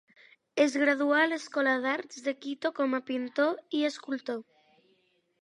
[0.63, 4.43] Es graduà a l'escola d'arts de Quito com a pintor i escultor.